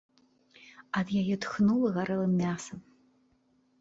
Ад 1.01 1.07
яе 1.21 1.35
тхнула 1.47 1.93
гарэлым 1.99 2.33
мясам. 2.43 2.79